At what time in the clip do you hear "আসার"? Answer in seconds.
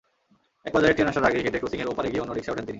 1.11-1.27